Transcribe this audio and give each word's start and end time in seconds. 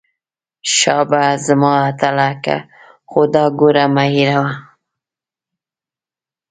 شابه 0.75 1.23
زما 1.45 1.73
اتله 1.89 2.29
خو 3.09 3.21
دا 3.33 3.45
ګوره 3.59 3.85
مه 3.95 4.05
هېروه. 4.13 4.51